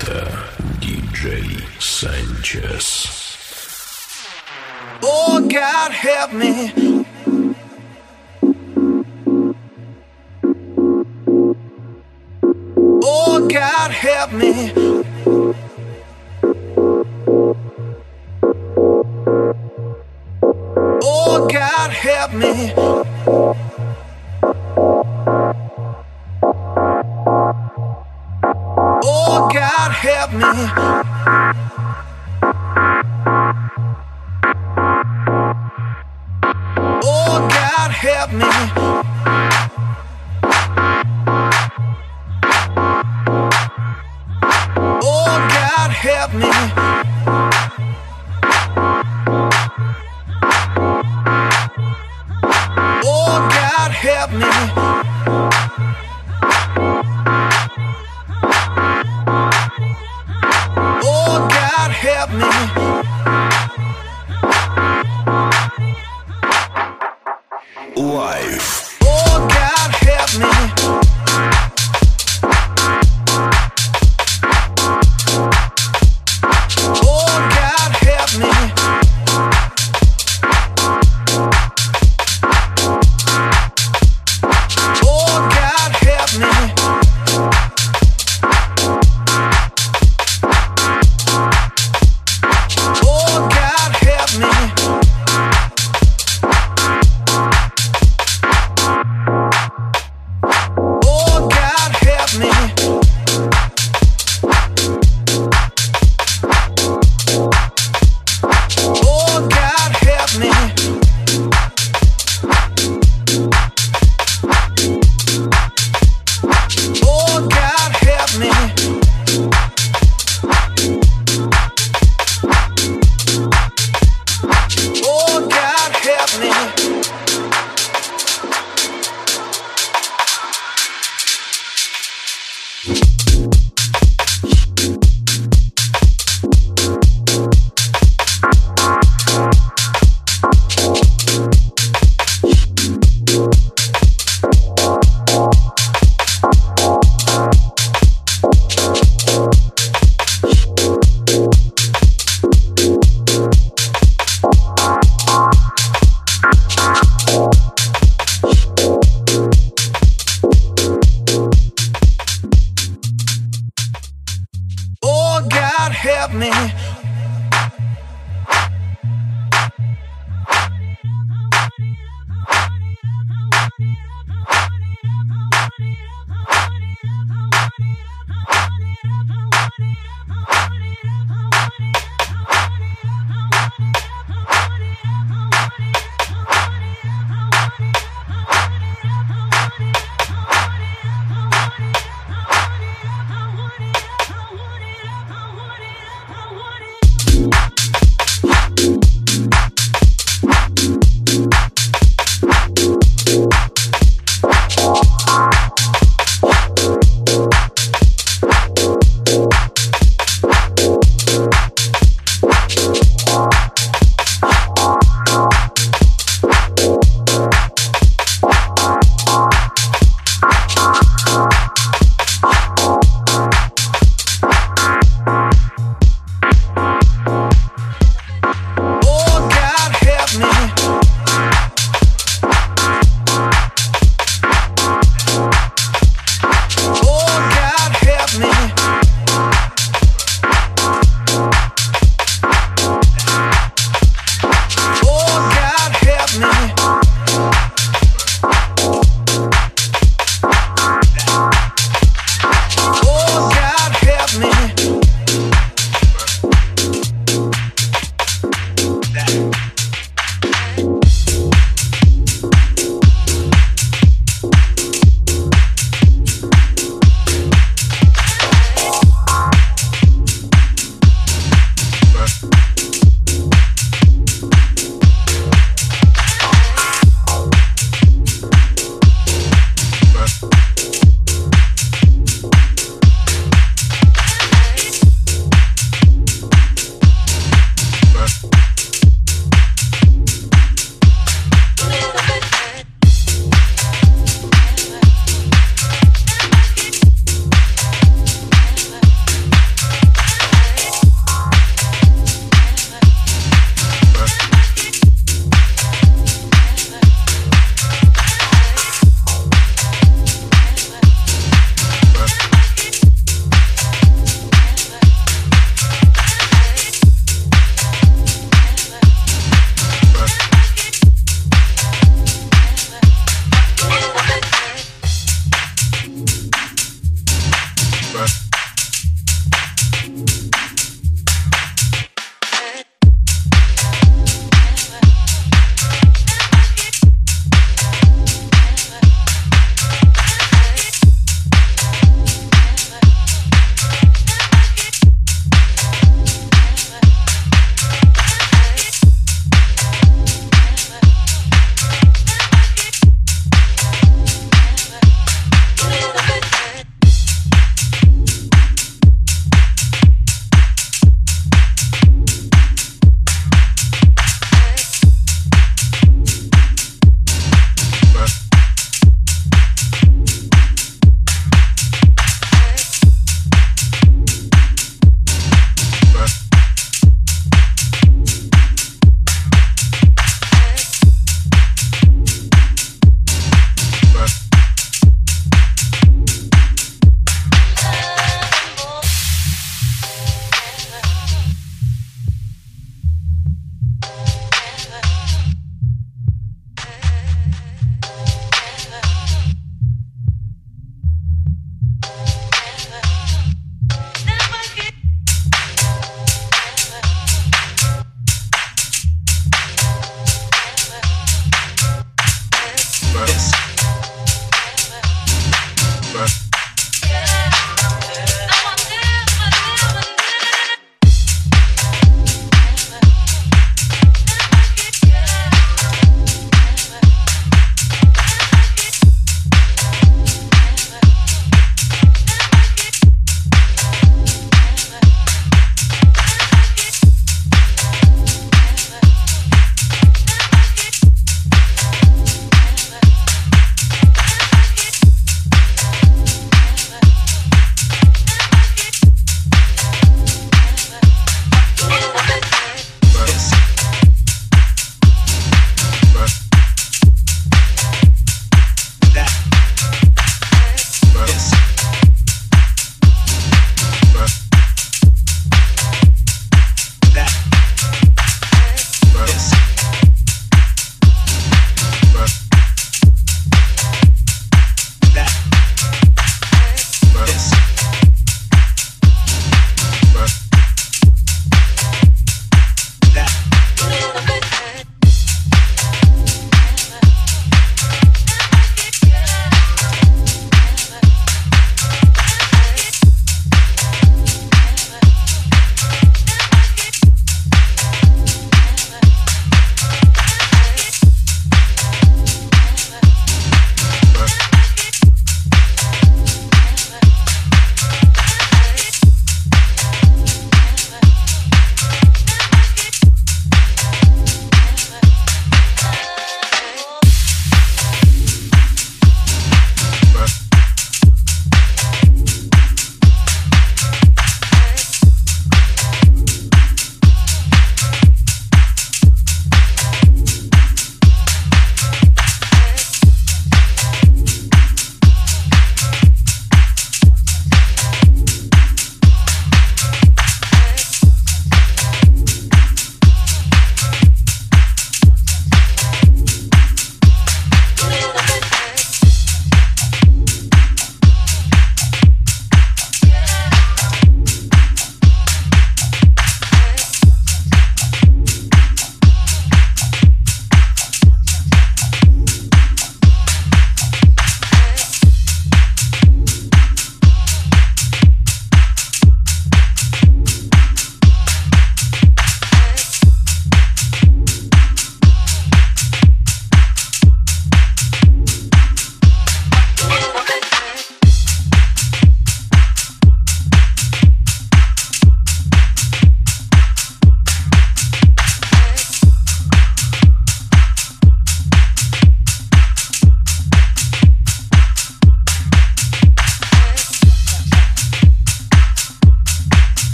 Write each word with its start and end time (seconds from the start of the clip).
DJ 0.00 1.60
Sanchez. 1.80 3.36
Oh, 5.02 5.46
God, 5.46 5.92
help 5.92 6.32
me. 6.32 6.72
Oh, 13.02 13.46
God, 13.48 13.90
help 13.90 14.32
me. 14.32 14.89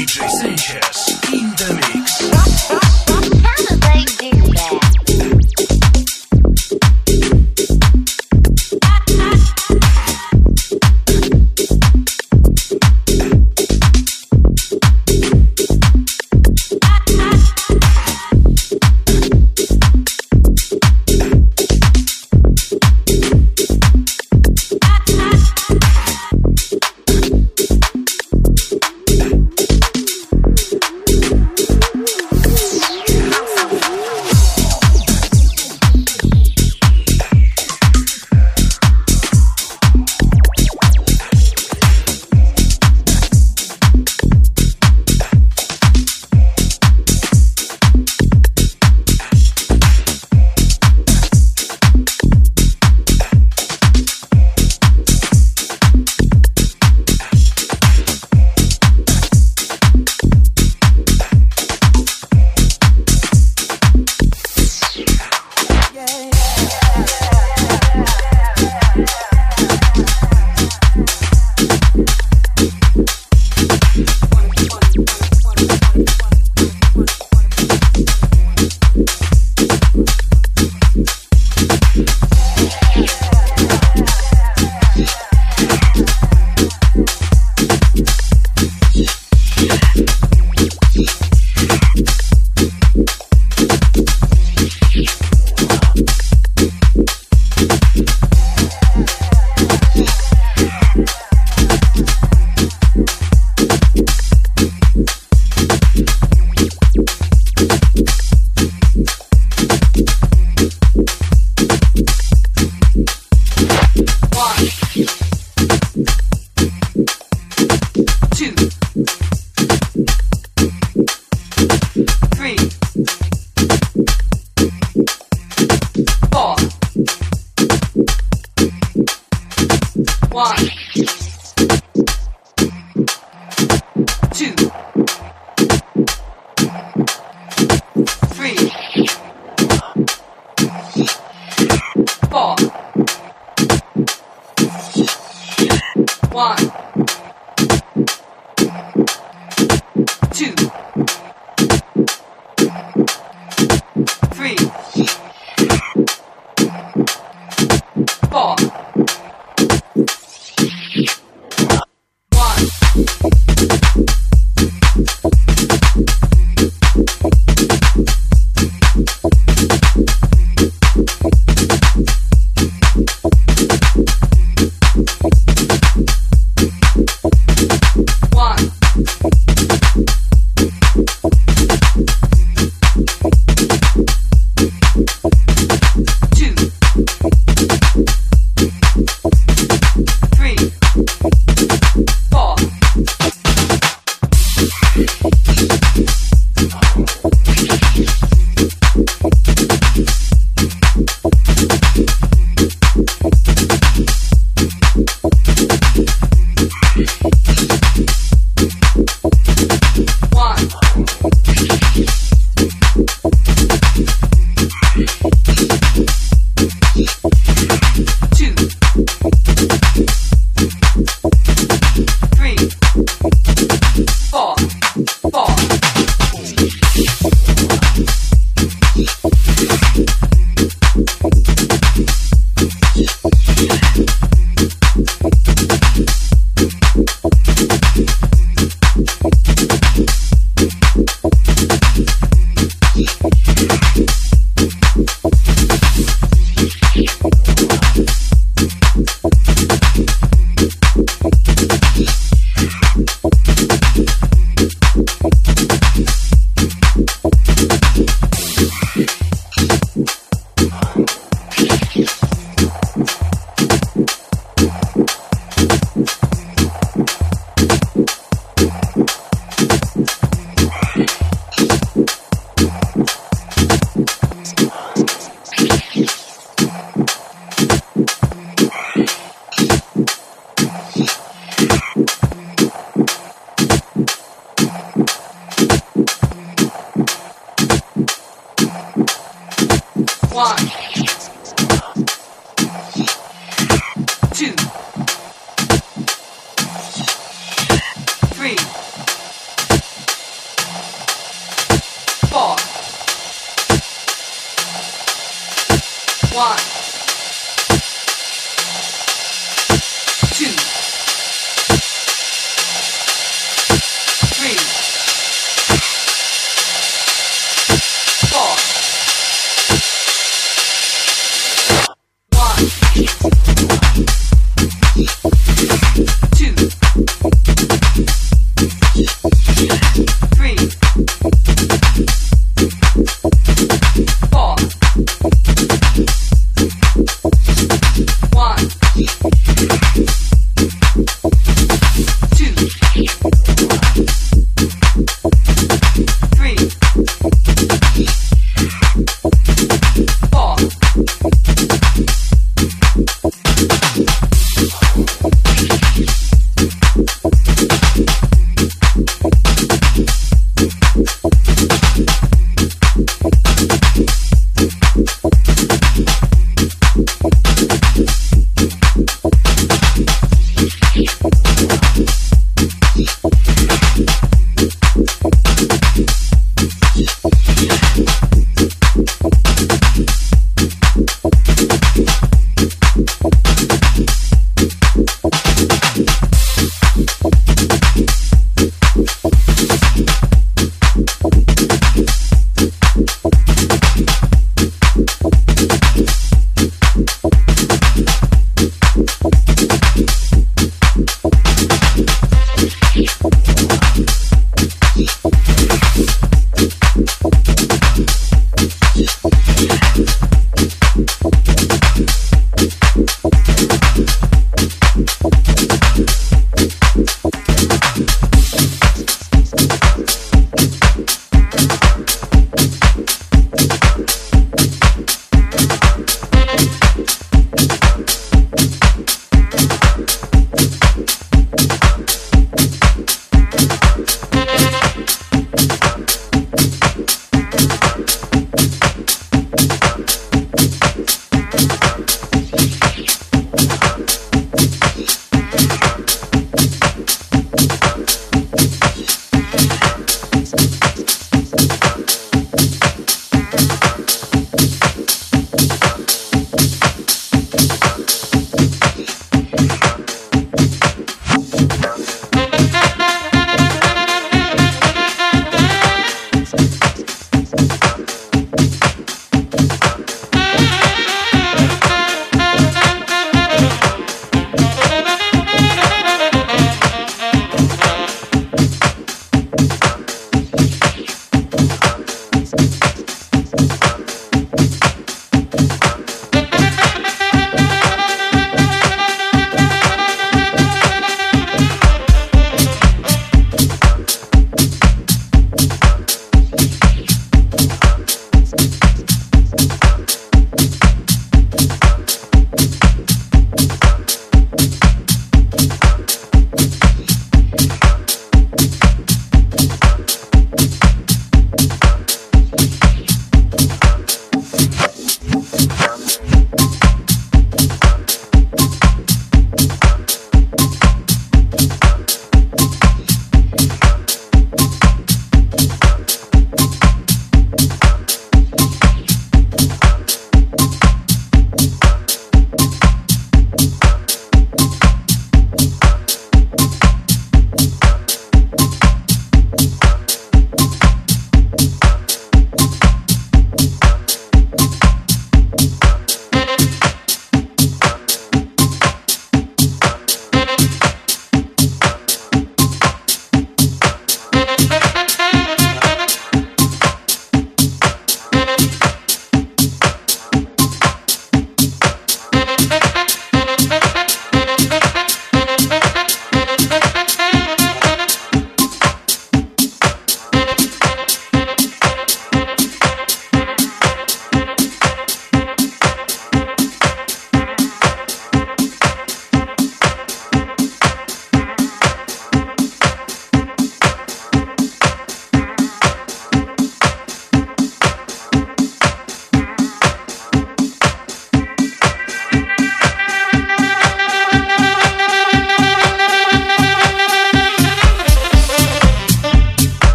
DJ 0.00 0.30
Sanchez 0.30 1.30
in 1.30 1.50
the 1.56 1.74
mix. 1.74 1.89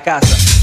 casa. 0.00 0.59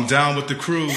Crew. 0.00 0.08
down 0.08 0.36
with 0.36 0.48
the 0.48 0.54
crew. 0.54 0.88